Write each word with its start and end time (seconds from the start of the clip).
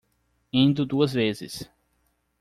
Indo 0.51 0.83
duas 0.83 1.13
vezes 1.13 1.69